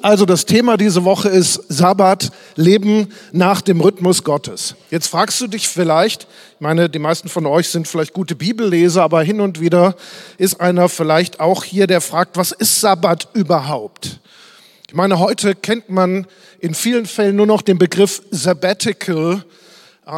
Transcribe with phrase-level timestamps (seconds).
[0.00, 4.76] Also das Thema diese Woche ist Sabbat, Leben nach dem Rhythmus Gottes.
[4.90, 6.22] Jetzt fragst du dich vielleicht,
[6.54, 9.96] ich meine, die meisten von euch sind vielleicht gute Bibelleser, aber hin und wieder
[10.38, 14.20] ist einer vielleicht auch hier, der fragt, was ist Sabbat überhaupt?
[14.86, 16.26] Ich meine, heute kennt man
[16.60, 19.44] in vielen Fällen nur noch den Begriff Sabbatical,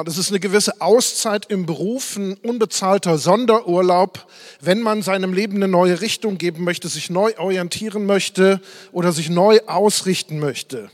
[0.05, 4.25] das ist eine gewisse Auszeit im Beruf, ein unbezahlter Sonderurlaub,
[4.61, 8.61] wenn man seinem Leben eine neue Richtung geben möchte, sich neu orientieren möchte
[8.93, 10.91] oder sich neu ausrichten möchte.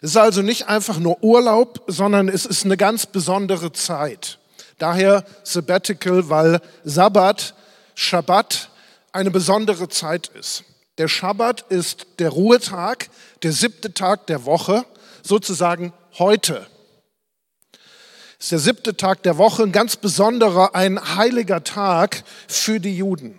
[0.00, 4.38] Es ist also nicht einfach nur Urlaub, sondern es ist eine ganz besondere Zeit.
[4.78, 7.56] Daher Sabbatical, weil Sabbat,
[7.96, 8.70] Shabbat
[9.10, 10.62] eine besondere Zeit ist.
[10.98, 13.08] Der Schabbat ist der Ruhetag,
[13.42, 14.84] der siebte Tag der Woche,
[15.24, 16.64] sozusagen heute
[18.38, 23.38] ist der siebte Tag der Woche, ein ganz besonderer, ein heiliger Tag für die Juden.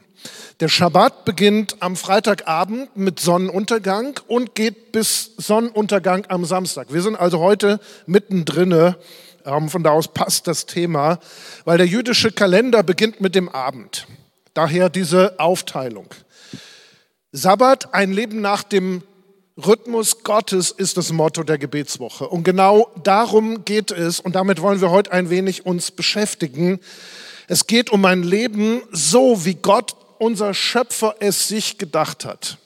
[0.60, 6.92] Der Schabbat beginnt am Freitagabend mit Sonnenuntergang und geht bis Sonnenuntergang am Samstag.
[6.92, 8.96] Wir sind also heute mittendrin.
[9.46, 11.20] Ähm, von da aus passt das Thema,
[11.64, 14.08] weil der jüdische Kalender beginnt mit dem Abend.
[14.56, 16.08] Daher diese Aufteilung.
[17.32, 19.04] Sabbat, ein Leben nach dem
[19.58, 22.28] Rhythmus Gottes ist das Motto der Gebetswoche.
[22.28, 26.80] Und genau darum geht es, und damit wollen wir heute ein wenig uns beschäftigen.
[27.48, 32.60] Es geht um ein Leben so, wie Gott, unser Schöpfer, es sich gedacht hat.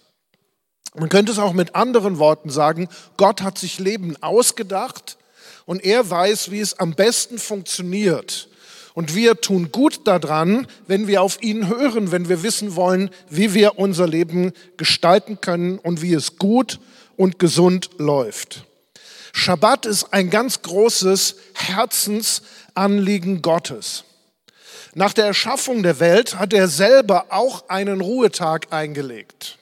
[0.94, 5.18] Man könnte es auch mit anderen Worten sagen, Gott hat sich Leben ausgedacht
[5.66, 8.50] und er weiß, wie es am besten funktioniert.
[8.94, 13.54] Und wir tun gut daran, wenn wir auf ihn hören, wenn wir wissen wollen, wie
[13.54, 16.80] wir unser Leben gestalten können und wie es gut
[17.16, 18.66] und gesund läuft.
[19.34, 24.04] Schabbat ist ein ganz großes Herzensanliegen Gottes.
[24.94, 29.58] Nach der Erschaffung der Welt hat er selber auch einen Ruhetag eingelegt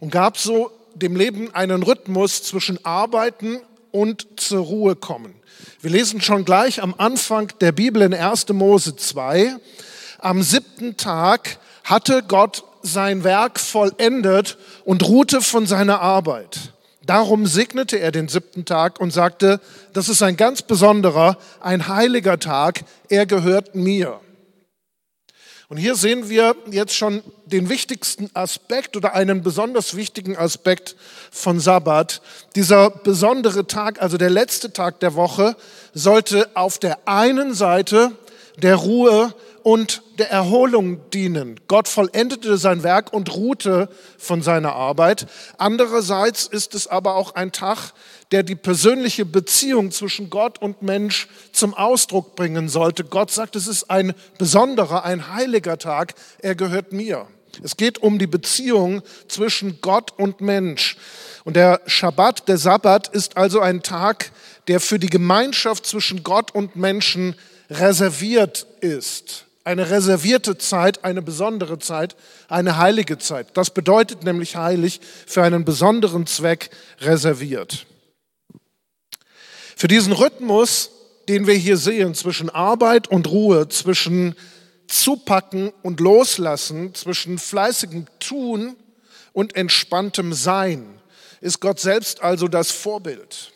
[0.00, 3.60] und gab so dem Leben einen Rhythmus zwischen Arbeiten
[3.92, 5.34] und zur Ruhe kommen.
[5.80, 8.48] Wir lesen schon gleich am Anfang der Bibel in 1.
[8.50, 9.56] Mose 2.
[10.18, 16.72] Am siebten Tag hatte Gott sein Werk vollendet und ruhte von seiner Arbeit.
[17.04, 19.60] Darum segnete er den siebten Tag und sagte,
[19.92, 24.20] das ist ein ganz besonderer, ein heiliger Tag, er gehört mir.
[25.68, 30.94] Und hier sehen wir jetzt schon den wichtigsten Aspekt oder einen besonders wichtigen Aspekt
[31.32, 32.22] von Sabbat.
[32.54, 35.56] Dieser besondere Tag, also der letzte Tag der Woche,
[35.92, 38.12] sollte auf der einen Seite
[38.62, 39.34] der Ruhe
[39.64, 41.58] und der Erholung dienen.
[41.66, 43.88] Gott vollendete sein Werk und ruhte
[44.18, 45.26] von seiner Arbeit.
[45.58, 47.92] Andererseits ist es aber auch ein Tag,
[48.32, 53.04] der die persönliche Beziehung zwischen Gott und Mensch zum Ausdruck bringen sollte.
[53.04, 57.26] Gott sagt, es ist ein besonderer, ein heiliger Tag, er gehört mir.
[57.62, 60.96] Es geht um die Beziehung zwischen Gott und Mensch.
[61.44, 64.32] Und der Schabbat, der Sabbat, ist also ein Tag,
[64.68, 67.34] der für die Gemeinschaft zwischen Gott und Menschen
[67.70, 72.14] reserviert ist eine reservierte Zeit, eine besondere Zeit,
[72.46, 73.48] eine heilige Zeit.
[73.54, 76.70] Das bedeutet nämlich heilig für einen besonderen Zweck
[77.00, 77.84] reserviert.
[79.78, 80.90] Für diesen Rhythmus,
[81.28, 84.34] den wir hier sehen, zwischen Arbeit und Ruhe, zwischen
[84.88, 88.76] Zupacken und Loslassen, zwischen fleißigem Tun
[89.34, 90.98] und entspanntem Sein,
[91.42, 93.52] ist Gott selbst also das Vorbild.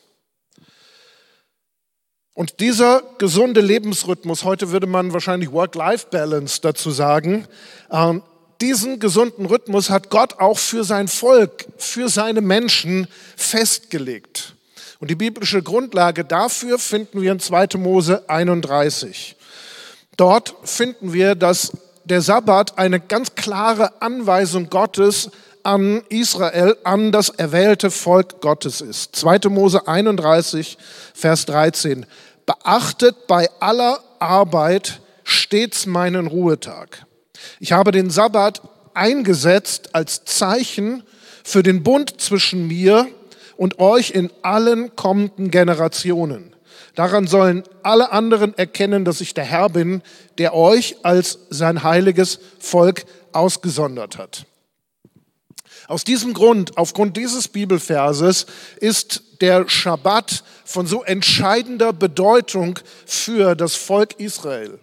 [2.34, 7.46] Und dieser gesunde Lebensrhythmus, heute würde man wahrscheinlich Work-Life-Balance dazu sagen,
[7.88, 8.14] äh,
[8.60, 14.54] diesen gesunden Rhythmus hat Gott auch für sein Volk, für seine Menschen festgelegt.
[15.00, 17.78] Und die biblische Grundlage dafür finden wir in 2.
[17.78, 19.34] Mose 31.
[20.16, 21.72] Dort finden wir, dass
[22.04, 25.30] der Sabbat eine ganz klare Anweisung Gottes
[25.62, 29.16] an Israel, an das erwählte Volk Gottes ist.
[29.16, 29.48] 2.
[29.48, 30.76] Mose 31,
[31.14, 32.04] Vers 13.
[32.44, 37.06] Beachtet bei aller Arbeit stets meinen Ruhetag.
[37.58, 38.60] Ich habe den Sabbat
[38.92, 41.04] eingesetzt als Zeichen
[41.42, 43.06] für den Bund zwischen mir
[43.60, 46.56] und euch in allen kommenden Generationen.
[46.94, 50.00] Daran sollen alle anderen erkennen, dass ich der Herr bin,
[50.38, 54.46] der euch als sein heiliges Volk ausgesondert hat.
[55.88, 58.46] Aus diesem Grund, aufgrund dieses Bibelverses,
[58.80, 64.78] ist der Schabbat von so entscheidender Bedeutung für das Volk Israel.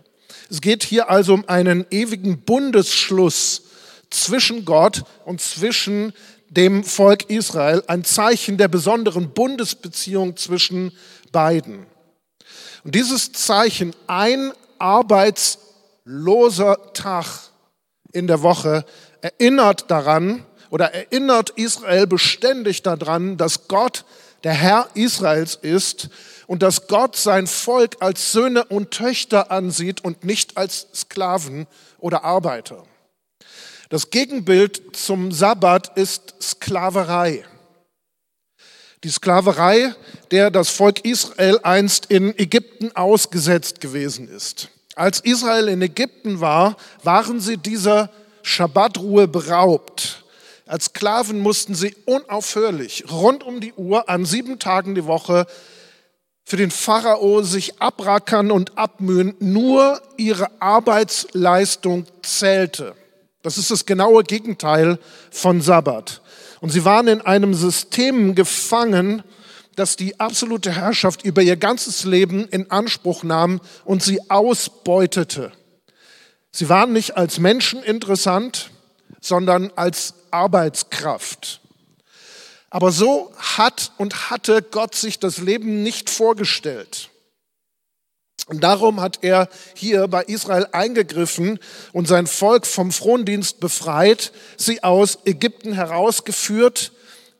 [0.51, 3.63] Es geht hier also um einen ewigen Bundesschluss
[4.11, 6.13] zwischen Gott und zwischen
[6.49, 10.91] dem Volk Israel, ein Zeichen der besonderen Bundesbeziehung zwischen
[11.31, 11.85] beiden.
[12.83, 17.25] Und dieses Zeichen, ein arbeitsloser Tag
[18.11, 18.83] in der Woche,
[19.21, 24.05] erinnert daran, oder erinnert Israel beständig daran, dass Gott
[24.43, 26.09] der Herr Israels ist
[26.45, 31.67] und dass Gott sein Volk als Söhne und Töchter ansieht und nicht als Sklaven
[31.99, 32.83] oder Arbeiter.
[33.89, 37.45] Das Gegenbild zum Sabbat ist Sklaverei.
[39.05, 39.95] Die Sklaverei,
[40.31, 44.69] der das Volk Israel einst in Ägypten ausgesetzt gewesen ist.
[44.95, 48.09] Als Israel in Ägypten war, waren sie dieser
[48.41, 50.25] Schabbatruhe beraubt.
[50.65, 55.47] Als Sklaven mussten sie unaufhörlich rund um die Uhr an sieben Tagen die Woche
[56.43, 59.35] für den Pharao sich abrackern und abmühen.
[59.39, 62.95] Nur ihre Arbeitsleistung zählte.
[63.43, 64.99] Das ist das genaue Gegenteil
[65.31, 66.21] von Sabbat.
[66.59, 69.23] Und sie waren in einem System gefangen,
[69.75, 75.51] das die absolute Herrschaft über ihr ganzes Leben in Anspruch nahm und sie ausbeutete.
[76.51, 78.71] Sie waren nicht als Menschen interessant,
[79.21, 81.61] sondern als Arbeitskraft.
[82.71, 87.09] Aber so hat und hatte Gott sich das Leben nicht vorgestellt.
[88.47, 91.59] Und darum hat er hier bei Israel eingegriffen
[91.91, 96.93] und sein Volk vom Frondienst befreit, sie aus Ägypten herausgeführt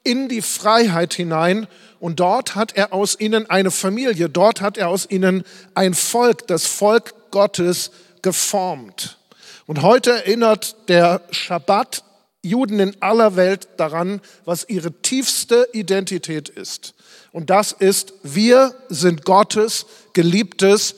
[0.04, 1.68] in die Freiheit hinein.
[2.00, 5.44] Und dort hat er aus ihnen eine Familie, dort hat er aus ihnen
[5.74, 9.18] ein Volk, das Volk Gottes geformt.
[9.66, 12.04] Und heute erinnert der Schabbat
[12.44, 16.94] Juden in aller Welt daran, was ihre tiefste Identität ist.
[17.32, 20.96] Und das ist, wir sind Gottes geliebtes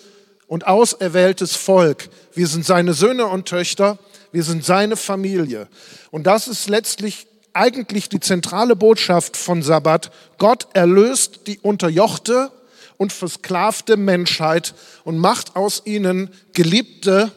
[0.48, 2.10] und auserwähltes Volk.
[2.34, 3.98] Wir sind seine Söhne und Töchter,
[4.32, 5.68] wir sind seine Familie.
[6.12, 10.12] Und das ist letztlich eigentlich die zentrale Botschaft von Sabbat.
[10.38, 12.52] Gott erlöst die unterjochte
[12.98, 17.32] und versklavte Menschheit und macht aus ihnen geliebte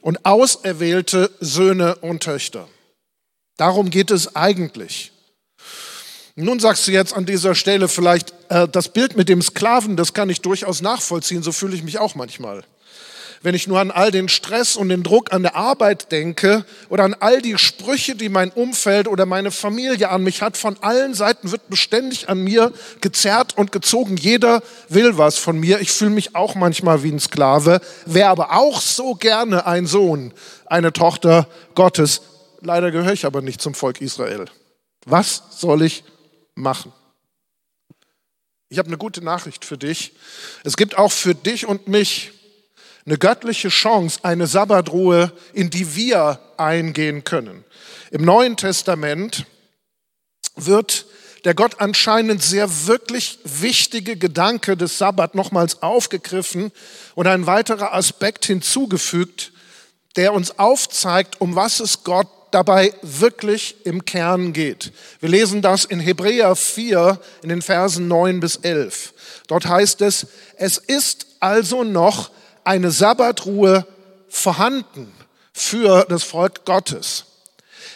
[0.00, 2.68] und auserwählte Söhne und Töchter.
[3.62, 5.12] Darum geht es eigentlich.
[6.34, 10.14] Nun sagst du jetzt an dieser Stelle vielleicht, äh, das Bild mit dem Sklaven, das
[10.14, 12.64] kann ich durchaus nachvollziehen, so fühle ich mich auch manchmal.
[13.40, 17.04] Wenn ich nur an all den Stress und den Druck an der Arbeit denke oder
[17.04, 21.14] an all die Sprüche, die mein Umfeld oder meine Familie an mich hat, von allen
[21.14, 24.16] Seiten wird beständig an mir gezerrt und gezogen.
[24.16, 25.80] Jeder will was von mir.
[25.80, 30.34] Ich fühle mich auch manchmal wie ein Sklave, wäre aber auch so gerne ein Sohn,
[30.66, 32.22] eine Tochter Gottes.
[32.64, 34.44] Leider gehöre ich aber nicht zum Volk Israel.
[35.04, 36.04] Was soll ich
[36.54, 36.92] machen?
[38.68, 40.12] Ich habe eine gute Nachricht für dich.
[40.62, 42.30] Es gibt auch für dich und mich
[43.04, 47.64] eine göttliche Chance, eine Sabbatruhe, in die wir eingehen können.
[48.12, 49.44] Im Neuen Testament
[50.54, 51.06] wird
[51.44, 56.70] der Gott anscheinend sehr wirklich wichtige Gedanke des Sabbat nochmals aufgegriffen
[57.16, 59.52] und ein weiterer Aspekt hinzugefügt,
[60.14, 64.92] der uns aufzeigt, um was es Gott dabei wirklich im Kern geht.
[65.20, 69.14] Wir lesen das in Hebräer 4 in den Versen 9 bis 11.
[69.48, 70.26] Dort heißt es,
[70.56, 72.30] es ist also noch
[72.64, 73.86] eine Sabbatruhe
[74.28, 75.12] vorhanden
[75.52, 77.24] für das Volk Gottes.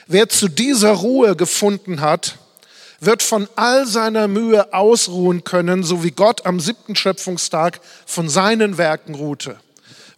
[0.07, 2.37] Wer zu dieser Ruhe gefunden hat,
[3.01, 8.79] wird von all seiner Mühe ausruhen können, so wie Gott am siebten Schöpfungstag von seinen
[8.79, 9.57] Werken ruhte.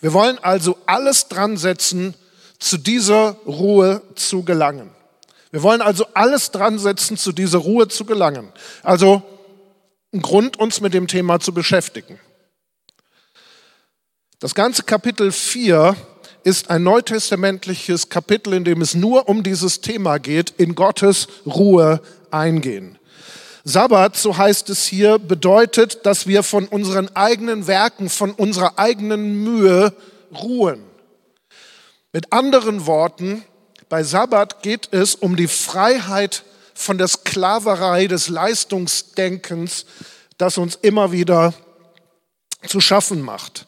[0.01, 2.15] Wir wollen also alles dran setzen,
[2.59, 4.91] zu dieser Ruhe zu gelangen.
[5.51, 8.53] Wir wollen also alles dran setzen, zu dieser Ruhe zu gelangen.
[8.83, 9.23] Also
[10.13, 12.19] ein Grund, uns mit dem Thema zu beschäftigen.
[14.41, 15.97] Das ganze Kapitel 4
[16.45, 22.01] ist ein neutestamentliches Kapitel, in dem es nur um dieses Thema geht, in Gottes Ruhe
[22.31, 22.99] eingehen.
[23.65, 29.43] Sabbat, so heißt es hier, bedeutet, dass wir von unseren eigenen Werken, von unserer eigenen
[29.43, 29.93] Mühe
[30.33, 30.88] ruhen.
[32.13, 33.45] Mit anderen Worten,
[33.91, 39.85] bei Sabbat geht es um die Freiheit von der Sklaverei des Leistungsdenkens,
[40.39, 41.53] das uns immer wieder
[42.67, 43.67] zu schaffen macht.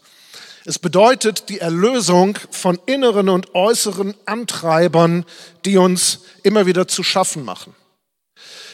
[0.64, 5.26] Es bedeutet die Erlösung von inneren und äußeren Antreibern,
[5.66, 7.74] die uns immer wieder zu schaffen machen.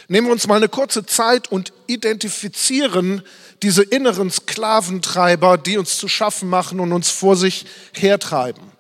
[0.07, 3.23] Nehmen wir uns mal eine kurze Zeit und identifizieren
[3.63, 8.76] diese inneren Sklaventreiber, die uns zu schaffen machen und uns vor sich hertreiben.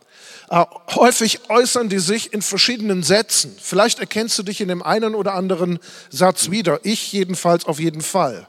[0.48, 3.56] Äh, häufig äußern die sich in verschiedenen Sätzen.
[3.60, 5.78] Vielleicht erkennst du dich in dem einen oder anderen
[6.10, 6.80] Satz wieder.
[6.84, 8.46] Ich jedenfalls auf jeden Fall.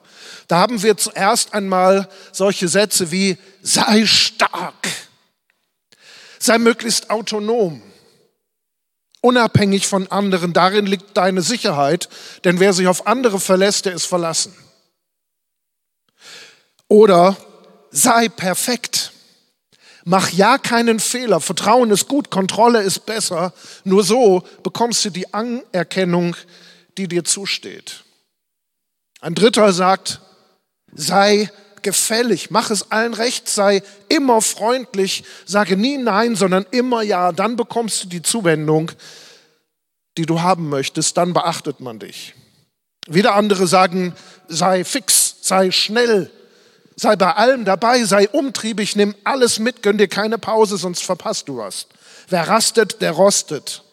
[0.48, 4.88] Da haben wir zuerst einmal solche Sätze wie sei stark,
[6.40, 7.82] sei möglichst autonom,
[9.22, 10.54] unabhängig von anderen.
[10.54, 12.10] Darin liegt deine Sicherheit,
[12.44, 14.56] denn wer sich auf andere verlässt, der ist verlassen.
[16.88, 17.36] Oder
[17.92, 19.12] sei perfekt
[20.10, 21.42] Mach ja keinen Fehler.
[21.42, 23.52] Vertrauen ist gut, Kontrolle ist besser.
[23.84, 26.38] Nur so bekommst du die Anerkennung,
[26.98, 28.06] die dir zusteht.
[29.20, 30.22] Ein Dritter sagt,
[30.94, 37.34] sei gefällig, mach es allen recht, sei immer freundlich, sage nie Nein, sondern immer Ja.
[37.34, 38.94] Dann bekommst du die Zuwendung,
[40.18, 42.34] die du haben möchtest, dann beachtet man dich.
[43.08, 44.16] Wieder andere sagen,
[44.48, 46.32] sei fix, sei schnell,
[46.98, 51.48] sei bei allem dabei, sei umtriebig, nimm alles mit, gönn dir keine Pause, sonst verpasst
[51.48, 51.88] du was.
[52.28, 53.84] Wer rastet, der rostet.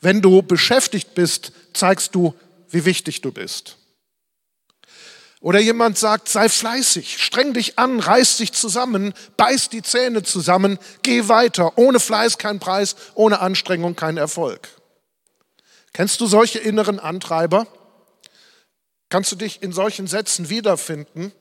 [0.00, 2.34] Wenn du beschäftigt bist, zeigst du,
[2.68, 3.78] wie wichtig du bist.
[5.40, 10.78] Oder jemand sagt, sei fleißig, streng dich an, reiß dich zusammen, beiß die Zähne zusammen,
[11.02, 11.78] geh weiter.
[11.78, 14.68] Ohne Fleiß kein Preis, ohne Anstrengung kein Erfolg.
[15.92, 17.66] Kennst du solche inneren Antreiber?
[19.08, 21.32] Kannst du dich in solchen Sätzen wiederfinden?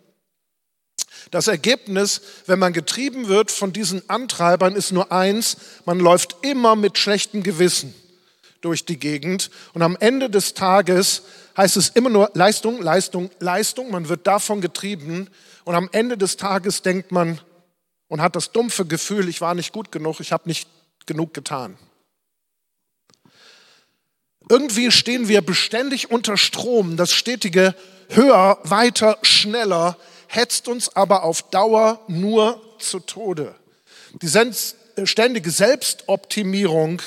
[1.31, 6.75] Das Ergebnis, wenn man getrieben wird von diesen Antreibern, ist nur eins, man läuft immer
[6.75, 7.93] mit schlechtem Gewissen
[8.61, 11.23] durch die Gegend und am Ende des Tages
[11.57, 13.91] heißt es immer nur Leistung, Leistung, Leistung.
[13.91, 15.29] Man wird davon getrieben
[15.63, 17.39] und am Ende des Tages denkt man
[18.07, 20.69] und hat das dumpfe Gefühl, ich war nicht gut genug, ich habe nicht
[21.05, 21.77] genug getan.
[24.49, 26.97] Irgendwie stehen wir beständig unter Strom.
[26.97, 27.73] Das stetige
[28.09, 33.55] höher, weiter, schneller hetzt uns aber auf Dauer nur zu Tode.
[34.21, 37.01] Die ständige Selbstoptimierung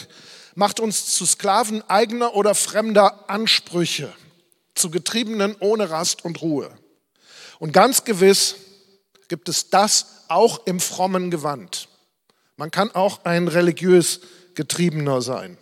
[0.54, 4.12] macht uns zu Sklaven eigener oder fremder Ansprüche
[4.74, 6.70] zu Getriebenen ohne Rast und Ruhe.
[7.58, 8.56] Und ganz gewiss
[9.28, 11.88] gibt es das auch im frommen Gewand.
[12.56, 14.20] Man kann auch ein religiös
[14.54, 15.58] Getriebener sein.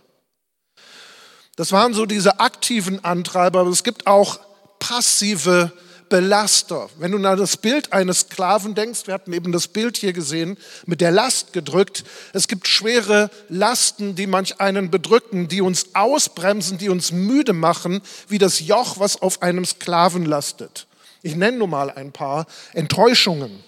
[1.57, 4.41] Das waren so diese aktiven Antreiber, aber es gibt auch
[4.79, 5.73] passive
[6.09, 6.89] Belaster.
[6.99, 10.57] Wenn du an das Bild eines Sklaven denkst, wir hatten eben das Bild hier gesehen,
[10.87, 12.05] mit der Last gedrückt.
[12.33, 18.01] Es gibt schwere Lasten, die manch einen bedrücken, die uns ausbremsen, die uns müde machen,
[18.29, 20.87] wie das Joch, was auf einem Sklaven lastet.
[21.23, 22.47] Ich nenne nur mal ein paar.
[22.73, 23.65] Enttäuschungen,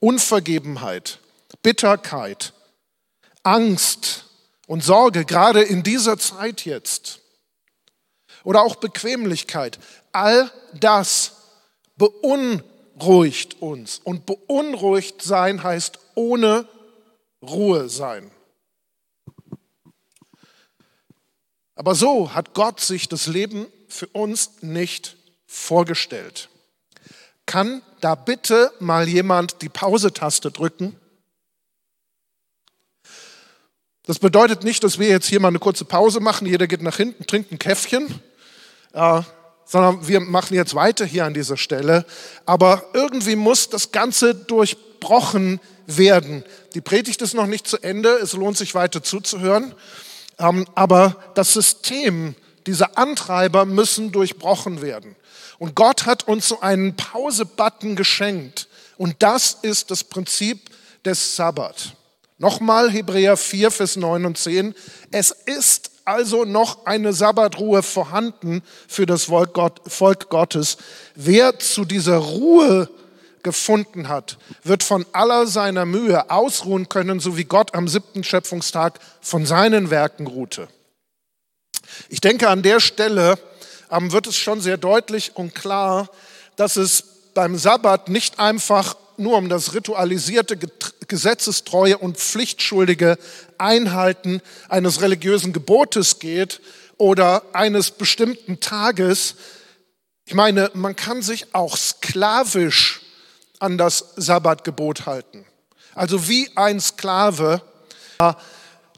[0.00, 1.18] Unvergebenheit,
[1.62, 2.52] Bitterkeit,
[3.42, 4.24] Angst
[4.66, 7.20] und Sorge, gerade in dieser Zeit jetzt.
[8.44, 9.78] Oder auch Bequemlichkeit.
[10.12, 11.32] All das
[11.96, 14.00] beunruhigt uns.
[14.02, 16.66] Und beunruhigt sein heißt ohne
[17.42, 18.30] Ruhe sein.
[21.74, 26.48] Aber so hat Gott sich das Leben für uns nicht vorgestellt.
[27.44, 30.98] Kann da bitte mal jemand die Pause-Taste drücken?
[34.04, 36.96] Das bedeutet nicht, dass wir jetzt hier mal eine kurze Pause machen, jeder geht nach
[36.96, 38.20] hinten, trinkt ein Käffchen.
[39.66, 42.06] Sondern wir machen jetzt weiter hier an dieser Stelle.
[42.46, 46.44] Aber irgendwie muss das Ganze durchbrochen werden.
[46.74, 49.74] Die Predigt ist noch nicht zu Ende, es lohnt sich weiter zuzuhören.
[50.38, 52.34] Ähm, aber das System,
[52.66, 55.16] diese Antreiber müssen durchbrochen werden.
[55.58, 58.68] Und Gott hat uns so einen Pause-Button geschenkt.
[58.96, 60.70] Und das ist das Prinzip
[61.04, 61.94] des Sabbat.
[62.38, 64.74] Nochmal Hebräer 4, Vers 9 und 10.
[65.10, 70.78] Es ist also noch eine Sabbatruhe vorhanden für das Volk Gottes.
[71.14, 72.88] Wer zu dieser Ruhe
[73.42, 78.98] gefunden hat, wird von aller seiner Mühe ausruhen können, so wie Gott am siebten Schöpfungstag
[79.20, 80.68] von seinen Werken ruhte.
[82.08, 83.38] Ich denke, an der Stelle
[83.90, 86.08] ähm, wird es schon sehr deutlich und klar,
[86.56, 90.56] dass es beim Sabbat nicht einfach nur um das ritualisierte,
[91.08, 93.18] gesetzestreue und pflichtschuldige
[93.58, 96.60] Einhalten eines religiösen Gebotes geht
[96.98, 99.36] oder eines bestimmten Tages.
[100.24, 103.02] Ich meine, man kann sich auch sklavisch
[103.58, 105.46] an das Sabbatgebot halten.
[105.94, 107.62] Also wie ein Sklave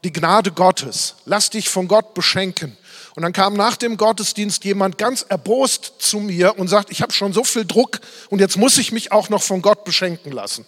[0.04, 1.16] die Gnade Gottes.
[1.24, 2.76] Lass dich von Gott beschenken.
[3.14, 7.12] Und dann kam nach dem Gottesdienst jemand ganz erbost zu mir und sagt, ich habe
[7.12, 8.00] schon so viel Druck
[8.30, 10.64] und jetzt muss ich mich auch noch von Gott beschenken lassen.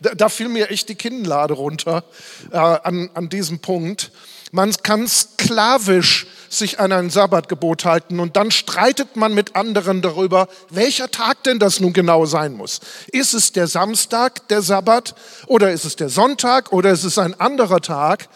[0.00, 2.04] Da, da fiel mir echt die Kinnlade runter
[2.52, 4.12] äh, an, an diesem Punkt.
[4.52, 10.48] Man kann sklavisch sich an ein Sabbatgebot halten und dann streitet man mit anderen darüber,
[10.70, 12.80] welcher Tag denn das nun genau sein muss.
[13.08, 15.14] Ist es der Samstag, der Sabbat,
[15.46, 18.28] oder ist es der Sonntag, oder ist es ein anderer Tag?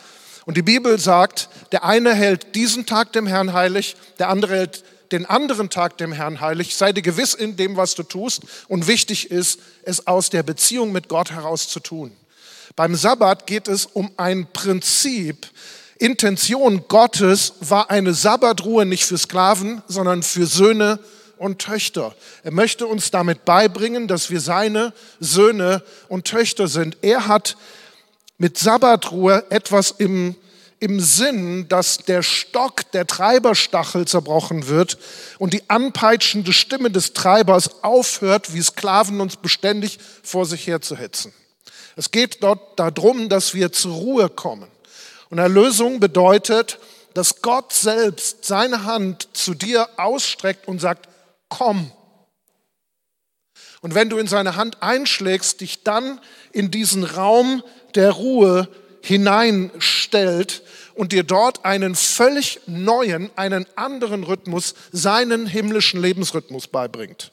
[0.44, 4.84] Und die Bibel sagt, der eine hält diesen Tag dem Herrn heilig, der andere hält
[5.12, 6.74] den anderen Tag dem Herrn heilig.
[6.74, 8.42] Sei dir gewiss in dem, was du tust.
[8.68, 12.12] Und wichtig ist, es aus der Beziehung mit Gott heraus zu tun.
[12.74, 15.46] Beim Sabbat geht es um ein Prinzip.
[15.98, 20.98] Intention Gottes war eine Sabbatruhe nicht für Sklaven, sondern für Söhne
[21.36, 22.14] und Töchter.
[22.42, 26.96] Er möchte uns damit beibringen, dass wir seine Söhne und Töchter sind.
[27.02, 27.56] Er hat
[28.38, 30.34] mit Sabbatruhe etwas im,
[30.82, 34.98] im Sinn, dass der Stock, der Treiberstachel zerbrochen wird
[35.38, 40.96] und die anpeitschende Stimme des Treibers aufhört, wie Sklaven uns beständig vor sich her zu
[40.96, 41.32] hetzen.
[41.94, 44.68] Es geht dort darum, dass wir zur Ruhe kommen.
[45.30, 46.80] Und Erlösung bedeutet,
[47.14, 51.08] dass Gott selbst seine Hand zu dir ausstreckt und sagt,
[51.48, 51.92] komm.
[53.82, 56.20] Und wenn du in seine Hand einschlägst, dich dann
[56.50, 57.62] in diesen Raum
[57.94, 58.68] der Ruhe
[59.02, 60.62] hineinstellt
[60.94, 67.32] und dir dort einen völlig neuen, einen anderen Rhythmus, seinen himmlischen Lebensrhythmus beibringt.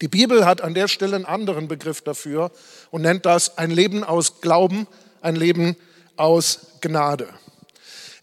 [0.00, 2.52] Die Bibel hat an der Stelle einen anderen Begriff dafür
[2.90, 4.86] und nennt das ein Leben aus Glauben,
[5.20, 5.76] ein Leben
[6.16, 7.28] aus Gnade.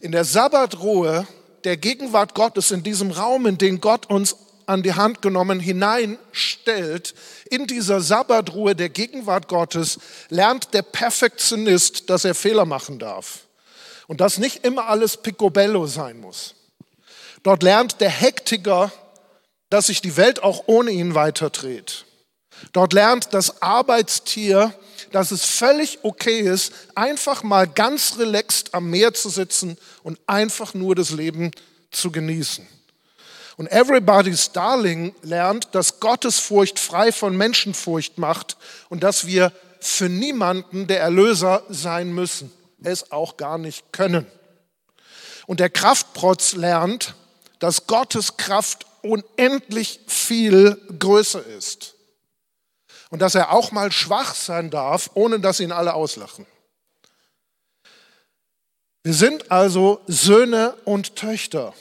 [0.00, 1.26] In der Sabbatruhe
[1.64, 7.14] der Gegenwart Gottes, in diesem Raum, in den Gott uns an die Hand genommen hineinstellt,
[7.50, 13.40] in dieser Sabbatruhe der Gegenwart Gottes, lernt der Perfektionist, dass er Fehler machen darf.
[14.08, 16.54] Und dass nicht immer alles picobello sein muss.
[17.42, 18.92] Dort lernt der Hektiker,
[19.70, 22.04] dass sich die Welt auch ohne ihn weiterdreht.
[22.72, 24.72] Dort lernt das Arbeitstier,
[25.12, 30.74] dass es völlig okay ist, einfach mal ganz relaxed am Meer zu sitzen und einfach
[30.74, 31.50] nur das Leben
[31.90, 32.66] zu genießen.
[33.56, 38.56] Und Everybody's Darling lernt, dass Gottesfurcht frei von Menschenfurcht macht
[38.90, 44.26] und dass wir für niemanden der Erlöser sein müssen, es auch gar nicht können.
[45.46, 47.14] Und der Kraftprotz lernt,
[47.58, 51.94] dass Gottes Kraft unendlich viel größer ist.
[53.10, 56.44] Und dass er auch mal schwach sein darf, ohne dass ihn alle auslachen.
[59.04, 61.72] Wir sind also Söhne und Töchter.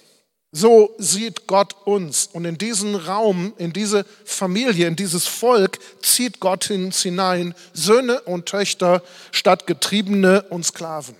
[0.57, 2.27] So sieht Gott uns.
[2.31, 8.21] Und in diesen Raum, in diese Familie, in dieses Volk zieht Gott uns hinein, Söhne
[8.21, 11.17] und Töchter statt Getriebene und Sklaven.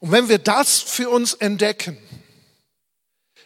[0.00, 1.96] Und wenn wir das für uns entdecken,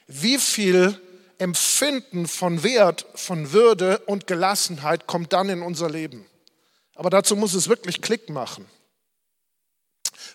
[0.09, 1.01] wie viel
[1.39, 6.26] Empfinden von Wert, von Würde und Gelassenheit kommt dann in unser Leben.
[6.97, 8.67] Aber dazu muss es wirklich Klick machen.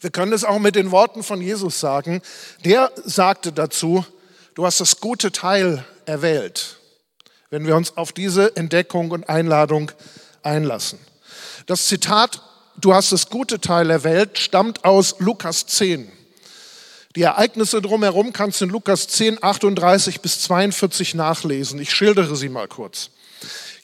[0.02, 2.21] Wir können es auch mit den Worten von Jesus sagen.
[2.63, 4.06] Der sagte dazu,
[4.56, 6.78] du hast das gute Teil erwählt,
[7.50, 9.91] wenn wir uns auf diese Entdeckung und Einladung
[10.43, 11.00] einlassen.
[11.65, 12.41] Das Zitat,
[12.78, 16.12] du hast das gute Teil erwählt, stammt aus Lukas 10.
[17.15, 21.80] Die Ereignisse drumherum kannst du in Lukas 10, 38 bis 42 nachlesen.
[21.80, 23.10] Ich schildere sie mal kurz.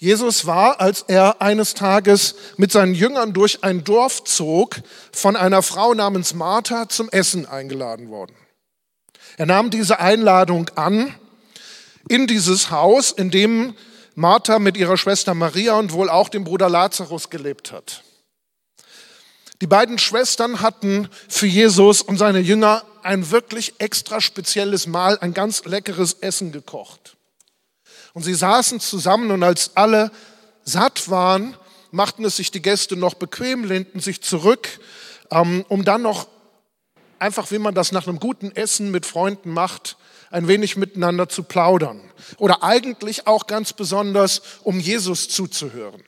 [0.03, 4.81] Jesus war, als er eines Tages mit seinen Jüngern durch ein Dorf zog,
[5.13, 8.35] von einer Frau namens Martha zum Essen eingeladen worden.
[9.37, 11.15] Er nahm diese Einladung an
[12.09, 13.75] in dieses Haus, in dem
[14.13, 18.03] Martha mit ihrer Schwester Maria und wohl auch dem Bruder Lazarus gelebt hat.
[19.61, 25.33] Die beiden Schwestern hatten für Jesus und seine Jünger ein wirklich extra spezielles Mahl, ein
[25.33, 27.12] ganz leckeres Essen gekocht.
[28.13, 30.11] Und sie saßen zusammen und als alle
[30.63, 31.57] satt waren,
[31.91, 34.79] machten es sich die Gäste noch bequem, lehnten sich zurück,
[35.31, 36.27] ähm, um dann noch
[37.19, 39.97] einfach, wie man das nach einem guten Essen mit Freunden macht,
[40.29, 42.01] ein wenig miteinander zu plaudern.
[42.37, 46.03] Oder eigentlich auch ganz besonders, um Jesus zuzuhören.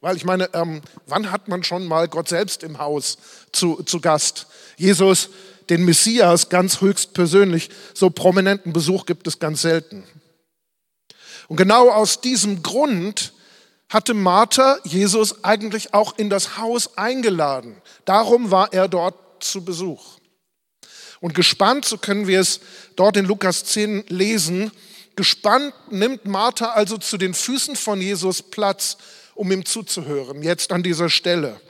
[0.00, 3.18] Weil ich meine, ähm, wann hat man schon mal Gott selbst im Haus
[3.52, 4.46] zu, zu Gast?
[4.76, 5.30] Jesus
[5.70, 7.70] den Messias ganz höchst persönlich.
[7.94, 10.04] So prominenten Besuch gibt es ganz selten.
[11.48, 13.32] Und genau aus diesem Grund
[13.88, 17.80] hatte Martha Jesus eigentlich auch in das Haus eingeladen.
[18.04, 20.18] Darum war er dort zu Besuch.
[21.20, 22.60] Und gespannt, so können wir es
[22.96, 24.72] dort in Lukas 10 lesen,
[25.14, 28.96] gespannt nimmt Martha also zu den Füßen von Jesus Platz,
[29.34, 31.60] um ihm zuzuhören, jetzt an dieser Stelle.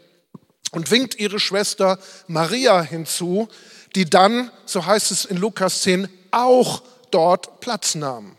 [0.70, 3.48] Und winkt ihre Schwester Maria hinzu,
[3.94, 8.36] die dann, so heißt es in Lukas 10, auch dort Platz nahmen.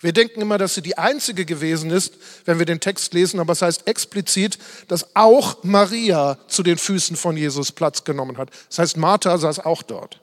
[0.00, 3.52] Wir denken immer, dass sie die einzige gewesen ist, wenn wir den Text lesen, aber
[3.52, 8.50] es heißt explizit, dass auch Maria zu den Füßen von Jesus Platz genommen hat.
[8.68, 10.20] Das heißt, Martha saß auch dort.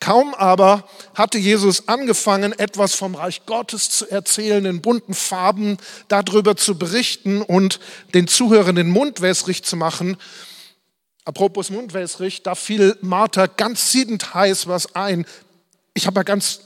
[0.00, 6.56] Kaum aber hatte Jesus angefangen, etwas vom Reich Gottes zu erzählen, in bunten Farben darüber
[6.56, 7.80] zu berichten und
[8.12, 10.18] den Zuhörern den Mund wässrig zu machen,
[11.24, 15.24] Apropos Mundwässrig, da fiel Martha ganz siedend heiß was ein.
[15.94, 16.60] Ich habe ja ganz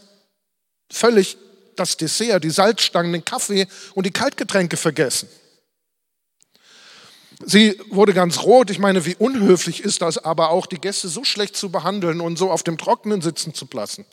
[0.90, 1.37] völlig
[1.79, 5.29] das Dessert, die Salzstangen, den Kaffee und die Kaltgetränke vergessen.
[7.45, 8.71] Sie wurde ganz rot.
[8.71, 12.37] Ich meine, wie unhöflich ist das aber auch, die Gäste so schlecht zu behandeln und
[12.37, 14.05] so auf dem Trockenen sitzen zu lassen.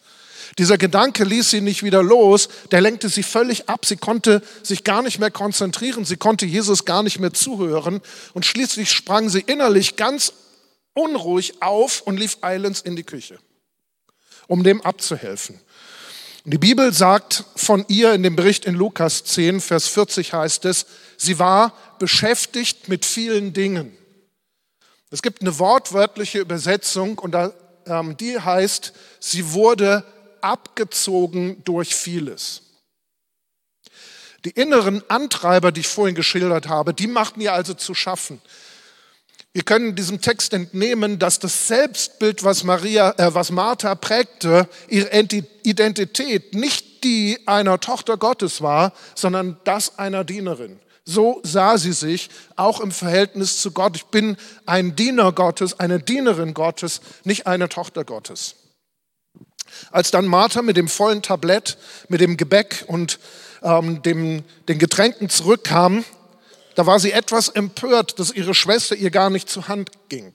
[0.60, 3.86] Dieser Gedanke ließ sie nicht wieder los, der lenkte sie völlig ab.
[3.86, 8.02] Sie konnte sich gar nicht mehr konzentrieren, sie konnte Jesus gar nicht mehr zuhören
[8.34, 10.34] und schließlich sprang sie innerlich ganz
[10.94, 13.40] unruhig auf und lief eilends in die Küche,
[14.48, 15.60] um dem abzuhelfen.
[16.46, 20.66] Und die Bibel sagt von ihr in dem Bericht in Lukas 10, Vers 40 heißt
[20.66, 20.86] es,
[21.18, 23.98] sie war beschäftigt mit vielen Dingen.
[25.10, 27.36] Es gibt eine wortwörtliche Übersetzung und
[27.88, 30.04] ähm, die heißt, sie wurde
[30.42, 32.62] abgezogen durch vieles.
[34.44, 38.40] Die inneren Antreiber, die ich vorhin geschildert habe, die machten ihr also zu schaffen.
[39.56, 45.10] Wir können diesem Text entnehmen, dass das Selbstbild, was, Maria, äh, was Martha prägte, ihre
[45.64, 50.82] Identität nicht die einer Tochter Gottes war, sondern das einer Dienerin.
[51.06, 53.96] So sah sie sich auch im Verhältnis zu Gott.
[53.96, 58.56] Ich bin ein Diener Gottes, eine Dienerin Gottes, nicht eine Tochter Gottes.
[59.90, 61.78] Als dann Martha mit dem vollen Tablett,
[62.10, 63.20] mit dem Gebäck und
[63.64, 66.04] ähm, dem, den Getränken zurückkam,
[66.76, 70.34] da war sie etwas empört, dass ihre Schwester ihr gar nicht zur Hand ging.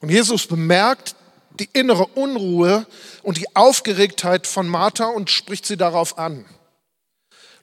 [0.00, 1.14] Und Jesus bemerkt
[1.58, 2.86] die innere Unruhe
[3.22, 6.46] und die Aufgeregtheit von Martha und spricht sie darauf an.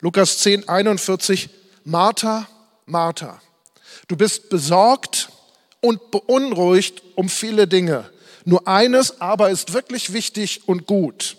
[0.02, 1.50] Lukas 10, 41,
[1.84, 2.48] Martha,
[2.86, 3.42] Martha,
[4.08, 5.30] du bist besorgt
[5.82, 8.12] und beunruhigt um viele Dinge.
[8.46, 11.38] Nur eines aber ist wirklich wichtig und gut.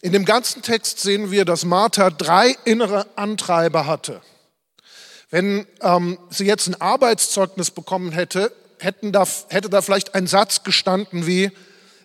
[0.00, 4.22] In dem ganzen Text sehen wir, dass Martha drei innere Antreiber hatte.
[5.30, 10.64] Wenn ähm, sie jetzt ein Arbeitszeugnis bekommen hätte, hätten da, hätte da vielleicht ein Satz
[10.64, 11.50] gestanden wie,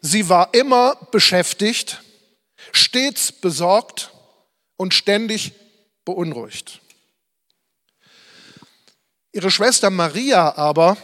[0.01, 2.03] sie war immer beschäftigt,
[2.71, 4.11] stets besorgt
[4.77, 5.53] und ständig
[6.05, 6.81] beunruhigt.
[9.31, 10.95] Ihre Schwester Maria aber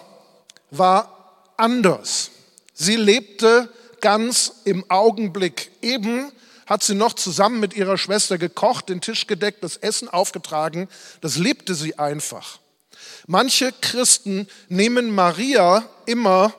[0.70, 2.32] war anders.
[2.74, 5.72] Sie lebte ganz im Augenblick.
[5.82, 6.32] Eben
[6.66, 10.88] hat sie noch zusammen mit ihrer Schwester gekocht, den Tisch gedeckt, das Essen aufgetragen.
[11.22, 12.60] Das liebte sie einfach.
[13.28, 16.54] Manche Christen nehmen Maria immer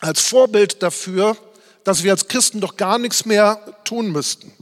[0.00, 1.36] als Vorbild dafür,
[1.84, 4.52] dass wir als Christen doch gar nichts mehr tun müssten.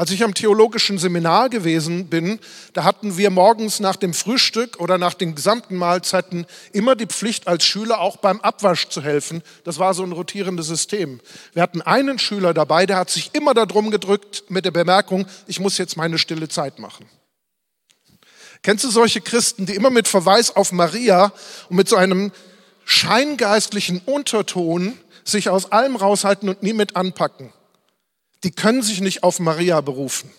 [0.00, 2.38] Als ich am theologischen Seminar gewesen bin,
[2.72, 7.46] da hatten wir morgens nach dem Frühstück oder nach den gesamten Mahlzeiten immer die Pflicht,
[7.46, 9.42] als Schüler auch beim Abwasch zu helfen.
[9.62, 11.20] Das war so ein rotierendes System.
[11.52, 15.60] Wir hatten einen Schüler dabei, der hat sich immer darum gedrückt mit der Bemerkung, ich
[15.60, 17.04] muss jetzt meine stille Zeit machen.
[18.62, 21.30] Kennst du solche Christen, die immer mit Verweis auf Maria
[21.68, 22.32] und mit so einem
[22.86, 27.52] scheingeistlichen Unterton sich aus allem raushalten und nie mit anpacken?
[28.44, 30.30] Die können sich nicht auf Maria berufen.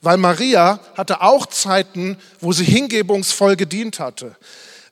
[0.00, 4.36] Weil Maria hatte auch Zeiten, wo sie hingebungsvoll gedient hatte.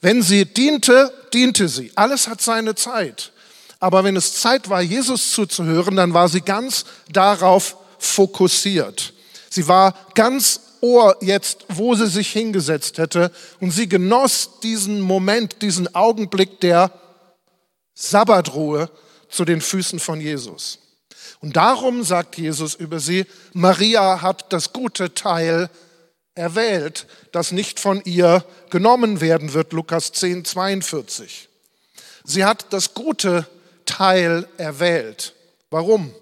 [0.01, 1.93] Wenn sie diente, diente sie.
[1.95, 3.33] Alles hat seine Zeit.
[3.79, 9.13] Aber wenn es Zeit war, Jesus zuzuhören, dann war sie ganz darauf fokussiert.
[9.49, 13.31] Sie war ganz Ohr jetzt, wo sie sich hingesetzt hätte.
[13.61, 16.91] Und sie genoss diesen Moment, diesen Augenblick der
[17.95, 18.91] Sabbatruhe
[19.29, 20.79] zu den Füßen von Jesus.
[21.41, 25.71] Und darum sagt Jesus über sie, Maria hat das gute Teil
[26.35, 31.49] erwählt, das nicht von ihr genommen werden wird, Lukas 10, 42.
[32.25, 33.47] Sie hat das gute
[33.87, 35.35] Teil erwählt.
[35.71, 36.15] Warum?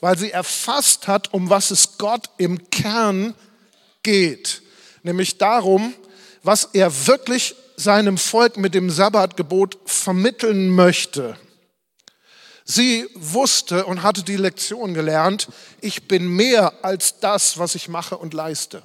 [0.00, 3.34] Weil sie erfasst hat, um was es Gott im Kern
[4.02, 4.62] geht.
[5.02, 5.94] Nämlich darum,
[6.42, 11.36] was er wirklich seinem Volk mit dem Sabbatgebot vermitteln möchte.
[12.70, 15.48] Sie wusste und hatte die Lektion gelernt,
[15.80, 18.84] ich bin mehr als das, was ich mache und leiste.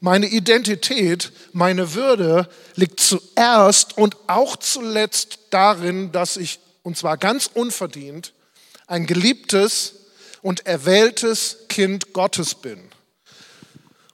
[0.00, 7.48] Meine Identität, meine Würde liegt zuerst und auch zuletzt darin, dass ich, und zwar ganz
[7.52, 8.34] unverdient,
[8.86, 9.94] ein geliebtes
[10.42, 12.78] und erwähltes Kind Gottes bin.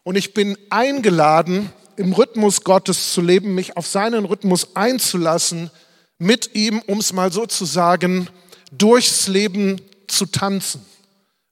[0.05, 5.73] Und ich bin eingeladen, im Rhythmus Gottes zu leben, mich auf seinen Rhythmus einzulassen,
[6.19, 8.29] mit ihm, um es mal so zu sagen,
[8.73, 10.85] durchs Leben zu tanzen,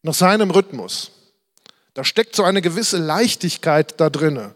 [0.02, 1.10] nach seinem Rhythmus.
[1.94, 4.54] Da steckt so eine gewisse Leichtigkeit da drinne.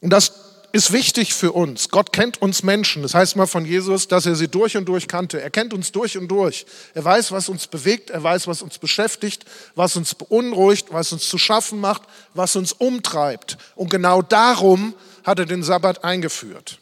[0.00, 0.32] Und das
[0.74, 1.88] ist wichtig für uns.
[1.88, 3.02] Gott kennt uns Menschen.
[3.02, 5.40] Das heißt mal von Jesus, dass er sie durch und durch kannte.
[5.40, 6.66] Er kennt uns durch und durch.
[6.94, 8.10] Er weiß, was uns bewegt.
[8.10, 9.44] Er weiß, was uns beschäftigt,
[9.76, 12.02] was uns beunruhigt, was uns zu schaffen macht,
[12.34, 13.56] was uns umtreibt.
[13.76, 16.80] Und genau darum hat er den Sabbat eingeführt.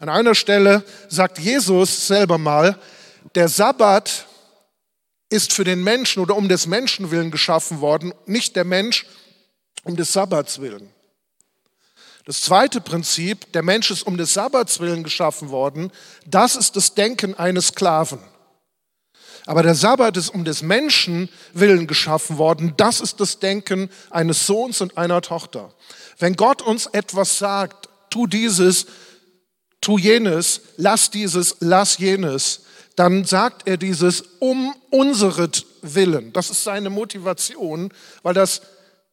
[0.00, 2.78] An einer Stelle sagt Jesus selber mal,
[3.34, 4.26] der Sabbat
[5.28, 9.04] ist für den Menschen oder um des Menschen willen geschaffen worden, nicht der Mensch
[9.84, 10.90] um des Sabbats willen.
[12.24, 15.92] Das zweite Prinzip, der Mensch ist um des Sabbats willen geschaffen worden,
[16.26, 18.20] das ist das Denken eines Sklaven.
[19.44, 22.72] Aber der Sabbat ist um des Menschen willen geschaffen worden.
[22.78, 25.74] Das ist das Denken eines Sohns und einer Tochter.
[26.18, 28.86] Wenn Gott uns etwas sagt, tu dieses,
[29.80, 32.62] tu jenes, lass dieses, lass jenes,
[32.96, 36.32] dann sagt er dieses um unseret Willen.
[36.32, 38.60] Das ist seine Motivation, weil das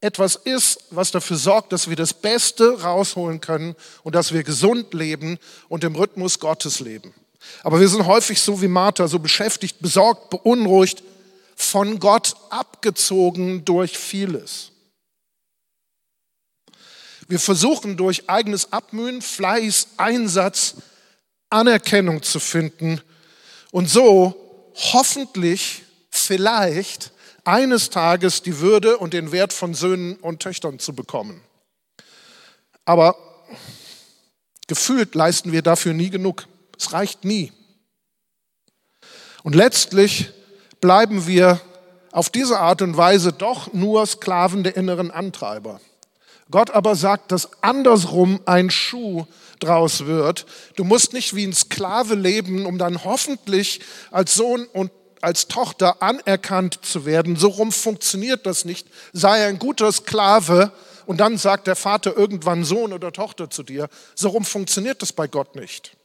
[0.02, 4.94] etwas ist, was dafür sorgt, dass wir das Beste rausholen können und dass wir gesund
[4.94, 7.14] leben und im Rhythmus Gottes leben.
[7.64, 11.04] Aber wir sind häufig so wie Martha, so beschäftigt, besorgt, beunruhigt,
[11.56, 14.72] von Gott abgezogen durch vieles.
[17.28, 20.76] Wir versuchen durch eigenes Abmühen, Fleiß, Einsatz,
[21.50, 23.02] Anerkennung zu finden
[23.72, 24.36] und so
[24.74, 27.12] hoffentlich, vielleicht
[27.44, 31.42] eines Tages die Würde und den Wert von Söhnen und Töchtern zu bekommen.
[32.86, 33.16] Aber
[34.68, 36.48] gefühlt leisten wir dafür nie genug.
[36.78, 37.52] Es reicht nie.
[39.44, 40.30] Und letztlich
[40.82, 41.62] bleiben wir
[42.12, 45.80] auf diese Art und Weise doch nur Sklaven der inneren Antreiber.
[46.50, 49.26] Gott aber sagt, dass andersrum ein Schuh
[49.60, 50.46] draus wird.
[50.76, 53.82] Du musst nicht wie ein Sklave leben, um dann hoffentlich
[54.12, 57.36] als Sohn und als Tochter anerkannt zu werden.
[57.36, 58.88] So rum funktioniert das nicht.
[59.14, 60.72] Sei ein guter Sklave
[61.06, 63.90] und dann sagt der Vater irgendwann Sohn oder Tochter zu dir.
[64.16, 65.98] So rum funktioniert das bei Gott nicht.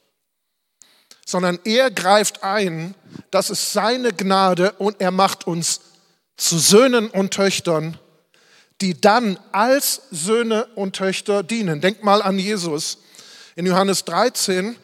[1.25, 2.95] Sondern er greift ein,
[3.31, 5.81] das ist seine Gnade und er macht uns
[6.35, 7.99] zu Söhnen und Töchtern,
[8.83, 11.79] die dann als Söhne und Töchter dienen.
[11.79, 12.97] Denk mal an Jesus.
[13.55, 14.75] In Johannes 13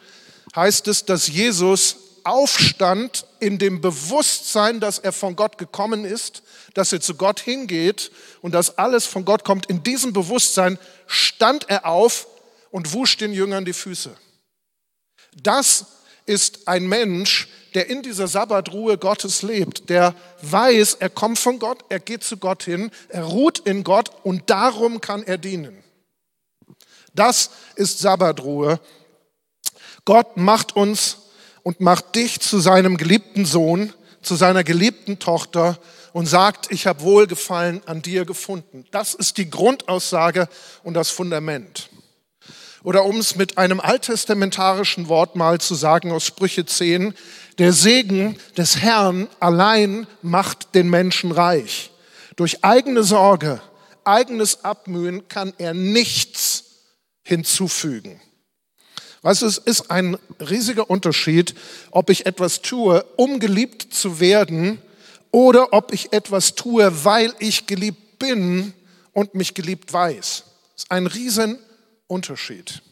[0.56, 6.94] heißt es, dass Jesus aufstand in dem Bewusstsein, dass er von Gott gekommen ist, dass
[6.94, 8.10] er zu Gott hingeht
[8.40, 9.66] und dass alles von Gott kommt.
[9.66, 12.26] In diesem Bewusstsein stand er auf
[12.70, 14.16] und wusch den Jüngern die Füße.
[15.36, 15.84] Das
[16.24, 21.84] ist ein Mensch, der in dieser Sabbatruhe Gottes lebt, der weiß, er kommt von Gott,
[21.88, 25.82] er geht zu Gott hin, er ruht in Gott und darum kann er dienen.
[27.14, 28.80] Das ist Sabbatruhe.
[30.04, 31.18] Gott macht uns
[31.62, 35.78] und macht dich zu seinem geliebten Sohn, zu seiner geliebten Tochter
[36.12, 38.84] und sagt, ich habe Wohlgefallen an dir gefunden.
[38.90, 40.48] Das ist die Grundaussage
[40.82, 41.90] und das Fundament.
[42.82, 47.14] Oder um es mit einem alttestamentarischen Wort mal zu sagen aus Sprüche 10,
[47.60, 51.90] der Segen des Herrn allein macht den Menschen reich.
[52.36, 53.60] Durch eigene Sorge,
[54.02, 56.64] eigenes Abmühen kann er nichts
[57.22, 58.20] hinzufügen.
[59.22, 61.54] Weißt du, es ist ein riesiger Unterschied,
[61.90, 64.80] ob ich etwas tue, um geliebt zu werden,
[65.32, 68.72] oder ob ich etwas tue, weil ich geliebt bin
[69.12, 70.44] und mich geliebt weiß.
[70.74, 71.58] Das ist ein riesen
[72.06, 72.82] Unterschied.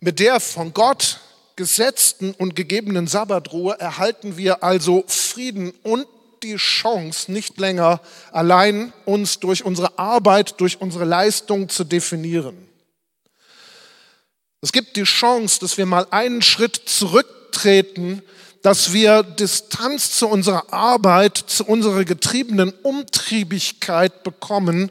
[0.00, 1.20] Mit der von Gott
[1.56, 6.06] gesetzten und gegebenen Sabbatruhe erhalten wir also Frieden und
[6.42, 12.68] die Chance, nicht länger allein uns durch unsere Arbeit, durch unsere Leistung zu definieren.
[14.60, 18.22] Es gibt die Chance, dass wir mal einen Schritt zurücktreten,
[18.62, 24.90] dass wir Distanz zu unserer Arbeit, zu unserer getriebenen Umtriebigkeit bekommen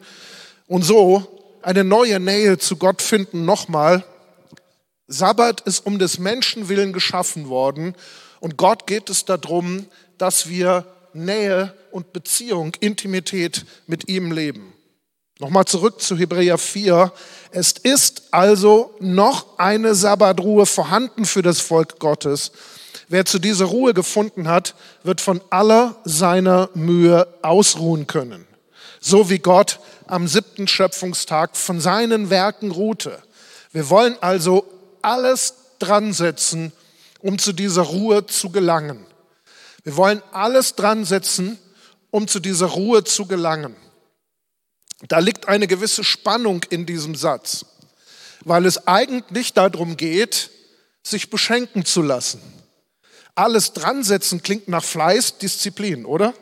[0.67, 3.43] und so eine neue Nähe zu Gott finden.
[3.43, 4.06] Nochmal,
[5.08, 7.96] Sabbat ist um des Menschen willen geschaffen worden
[8.39, 9.86] und Gott geht es darum,
[10.18, 14.74] dass wir Nähe und Beziehung, Intimität mit ihm leben.
[15.39, 17.12] Nochmal zurück zu Hebräer 4.
[17.52, 22.52] Es ist also noch eine Sabbatruhe vorhanden für das Volk Gottes.
[23.10, 28.48] Wer zu dieser Ruhe gefunden hat, wird von aller seiner Mühe ausruhen können.
[29.00, 33.22] So wie Gott am siebten Schöpfungstag von seinen Werken ruhte.
[33.72, 34.65] Wir wollen also
[35.06, 36.74] alles dran setzen,
[37.20, 39.06] um zu dieser Ruhe zu gelangen.
[39.84, 41.60] Wir wollen alles dran setzen,
[42.10, 43.76] um zu dieser Ruhe zu gelangen.
[45.08, 47.65] Da liegt eine gewisse Spannung in diesem Satz,
[48.44, 50.50] weil es eigentlich darum geht,
[51.04, 52.41] sich beschenken zu lassen.
[53.36, 56.34] Alles dran setzen klingt nach Fleiß, Disziplin, oder?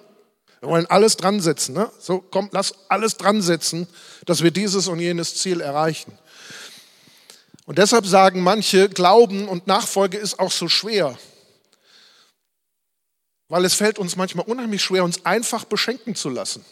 [0.62, 1.74] Wir wollen alles dran setzen.
[1.74, 1.92] Ne?
[2.00, 3.88] So, komm, lass alles dran setzen,
[4.26, 6.18] dass wir dieses und jenes Ziel erreichen.
[7.66, 11.18] Und deshalb sagen manche, Glauben und Nachfolge ist auch so schwer.
[13.48, 16.66] Weil es fällt uns manchmal unheimlich schwer, uns einfach beschenken zu lassen.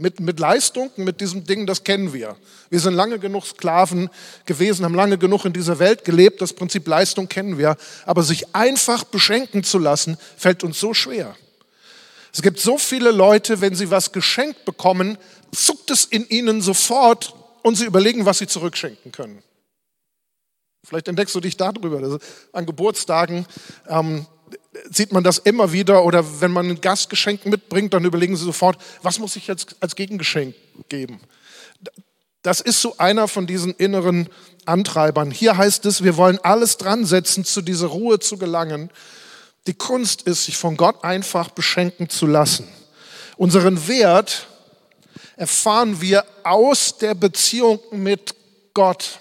[0.00, 2.36] Mit, mit Leistung, mit diesem Ding, das kennen wir.
[2.70, 4.08] Wir sind lange genug Sklaven
[4.46, 6.40] gewesen, haben lange genug in dieser Welt gelebt.
[6.40, 7.76] Das Prinzip Leistung kennen wir.
[8.06, 11.34] Aber sich einfach beschenken zu lassen, fällt uns so schwer.
[12.32, 15.18] Es gibt so viele Leute, wenn sie was geschenkt bekommen,
[15.50, 19.42] zuckt es in ihnen sofort und sie überlegen, was sie zurückschenken können.
[20.84, 21.98] Vielleicht entdeckst du dich darüber.
[21.98, 22.18] Also
[22.52, 23.46] an Geburtstagen
[23.88, 24.26] ähm,
[24.90, 28.78] sieht man das immer wieder oder wenn man ein Gastgeschenk mitbringt, dann überlegen sie sofort,
[29.02, 30.54] was muss ich jetzt als Gegengeschenk
[30.88, 31.20] geben?
[32.42, 34.28] Das ist so einer von diesen inneren
[34.64, 35.30] Antreibern.
[35.30, 38.90] Hier heißt es, wir wollen alles dran setzen, zu dieser Ruhe zu gelangen.
[39.66, 42.68] Die Kunst ist, sich von Gott einfach beschenken zu lassen.
[43.36, 44.46] Unseren Wert
[45.36, 48.34] erfahren wir aus der Beziehung mit
[48.72, 49.20] Gott.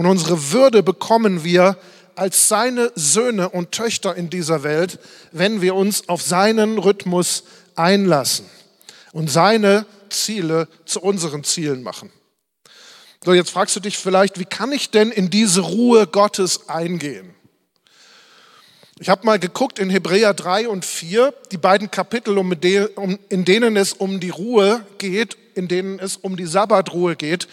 [0.00, 1.76] Und unsere Würde bekommen wir
[2.14, 4.98] als seine Söhne und Töchter in dieser Welt,
[5.30, 7.44] wenn wir uns auf seinen Rhythmus
[7.76, 8.46] einlassen
[9.12, 12.10] und seine Ziele zu unseren Zielen machen.
[13.22, 17.34] So, jetzt fragst du dich vielleicht, wie kann ich denn in diese Ruhe Gottes eingehen?
[18.98, 23.92] Ich habe mal geguckt in Hebräer 3 und 4, die beiden Kapitel, in denen es
[23.92, 27.48] um die Ruhe geht, in denen es um die Sabbatruhe geht,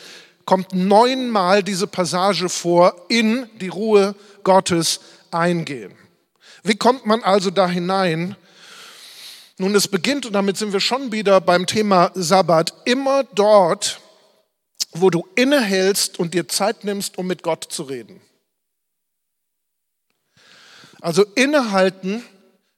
[0.47, 5.93] kommt neunmal diese Passage vor, in die Ruhe Gottes eingehen.
[6.63, 8.37] Wie kommt man also da hinein?
[9.57, 13.99] Nun, es beginnt, und damit sind wir schon wieder beim Thema Sabbat, immer dort,
[14.91, 18.21] wo du innehältst und dir Zeit nimmst, um mit Gott zu reden.
[21.01, 22.23] Also innehalten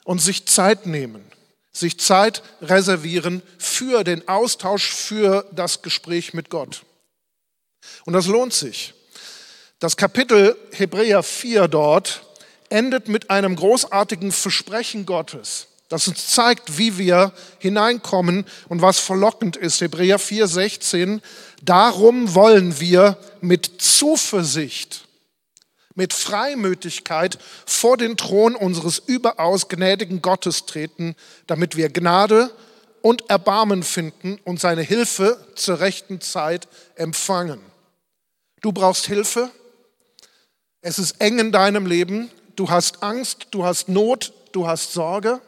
[0.05, 1.23] und sich Zeit nehmen,
[1.71, 6.83] sich Zeit reservieren für den Austausch, für das Gespräch mit Gott.
[8.05, 8.93] Und das lohnt sich.
[9.79, 12.23] Das Kapitel Hebräer 4 dort
[12.69, 19.55] endet mit einem großartigen Versprechen Gottes, das uns zeigt, wie wir hineinkommen und was verlockend
[19.55, 19.81] ist.
[19.81, 21.21] Hebräer 4, 16.
[21.63, 25.05] Darum wollen wir mit Zuversicht,
[25.95, 31.15] mit Freimütigkeit vor den Thron unseres überaus gnädigen Gottes treten,
[31.47, 32.51] damit wir Gnade
[33.01, 37.68] und Erbarmen finden und seine Hilfe zur rechten Zeit empfangen.
[38.61, 39.51] Du brauchst Hilfe.
[40.81, 42.29] Es ist eng in deinem Leben.
[42.55, 45.41] Du hast Angst, du hast Not, du hast Sorge.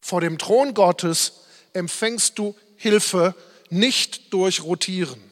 [0.00, 3.34] Vor dem Thron Gottes empfängst du Hilfe
[3.70, 5.22] nicht durch Rotieren.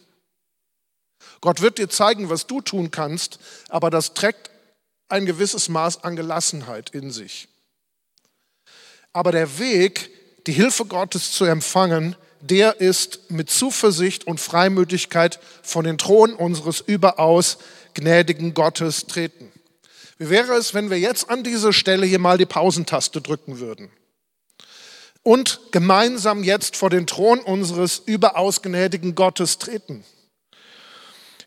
[1.41, 4.51] Gott wird dir zeigen, was du tun kannst, aber das trägt
[5.09, 7.49] ein gewisses Maß an Gelassenheit in sich.
[9.13, 10.11] Aber der Weg,
[10.47, 12.17] die Hilfe Gottes zu empfangen,
[12.51, 17.57] der ist mit Zuversicht und Freimütigkeit von den Thron unseres überaus
[17.95, 19.51] gnädigen Gottes treten.
[20.19, 23.91] Wie wäre es, wenn wir jetzt an dieser Stelle hier mal die Pausentaste drücken würden
[25.23, 30.05] und gemeinsam jetzt vor den Thron unseres überaus gnädigen Gottes treten,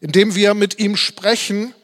[0.02, 1.76] indem wir mit ihm sprechen.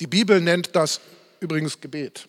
[0.00, 1.00] Die Bibel nennt das
[1.40, 2.28] übrigens Gebet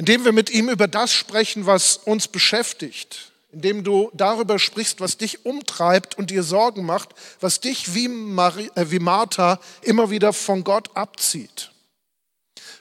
[0.00, 5.18] indem wir mit ihm über das sprechen, was uns beschäftigt, indem du darüber sprichst, was
[5.18, 10.32] dich umtreibt und dir Sorgen macht, was dich wie, Marie, äh, wie Martha immer wieder
[10.32, 11.70] von Gott abzieht.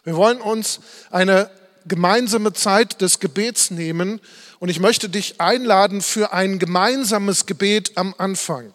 [0.05, 0.79] Wir wollen uns
[1.11, 1.51] eine
[1.85, 4.21] gemeinsame Zeit des Gebets nehmen
[4.59, 8.71] und ich möchte dich einladen für ein gemeinsames Gebet am Anfang.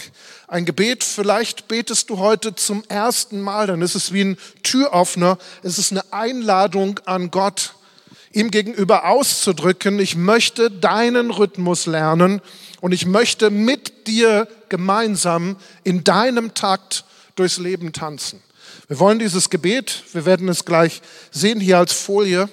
[0.48, 5.38] Ein Gebet, vielleicht betest du heute zum ersten Mal, dann ist es wie ein Türöffner,
[5.62, 7.73] es ist eine Einladung an Gott
[8.35, 12.40] ihm gegenüber auszudrücken, ich möchte deinen Rhythmus lernen
[12.81, 17.05] und ich möchte mit dir gemeinsam in deinem Takt
[17.37, 18.42] durchs Leben tanzen.
[18.88, 22.49] Wir wollen dieses Gebet, wir werden es gleich sehen hier als Folie,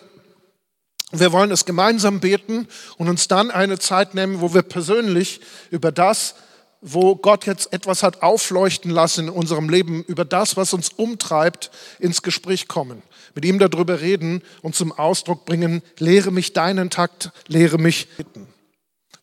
[1.12, 2.68] wir wollen es gemeinsam beten
[2.98, 5.42] und uns dann eine Zeit nehmen, wo wir persönlich
[5.72, 6.36] über das,
[6.80, 11.70] wo Gott jetzt etwas hat aufleuchten lassen in unserem Leben, über das, was uns umtreibt,
[12.00, 13.04] ins Gespräch kommen
[13.36, 18.48] mit ihm darüber reden und zum Ausdruck bringen, lehre mich deinen Takt, lehre mich bitten.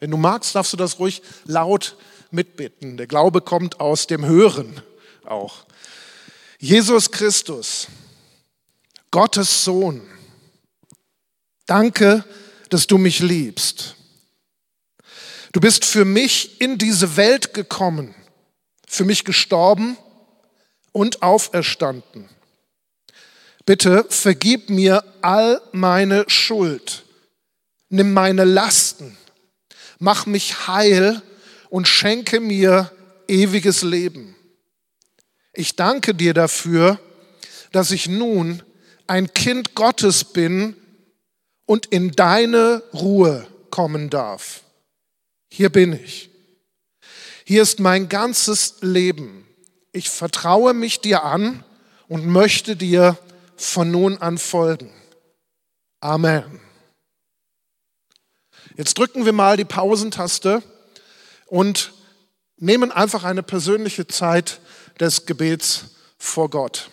[0.01, 1.97] Wenn du magst, darfst du das ruhig laut
[2.31, 2.97] mitbitten.
[2.97, 4.81] Der Glaube kommt aus dem Hören
[5.25, 5.67] auch.
[6.59, 7.89] Jesus Christus,
[9.11, 10.03] Gottes Sohn,
[11.67, 12.25] danke,
[12.71, 13.95] dass du mich liebst.
[15.53, 18.15] Du bist für mich in diese Welt gekommen,
[18.87, 19.97] für mich gestorben
[20.93, 22.29] und auferstanden.
[23.69, 27.05] Bitte vergib mir all meine Schuld.
[27.91, 29.15] Nimm meine Lasten.
[29.99, 31.21] Mach mich heil
[31.69, 32.91] und schenke mir
[33.29, 34.35] ewiges Leben.
[35.53, 36.99] Ich danke dir dafür,
[37.71, 38.63] dass ich nun
[39.07, 40.75] ein Kind Gottes bin
[41.67, 44.63] und in deine Ruhe kommen darf.
[45.51, 46.31] Hier bin ich.
[47.45, 49.47] Hier ist mein ganzes Leben.
[49.93, 51.65] Ich vertraue mich dir an
[52.09, 53.19] und möchte dir
[53.59, 54.93] von nun an folgen.
[56.01, 56.61] Amen.
[58.77, 60.63] Jetzt drücken wir mal die Pausentaste
[61.47, 61.93] und
[62.57, 64.61] nehmen einfach eine persönliche Zeit
[65.01, 66.91] des Gebets vor Gott.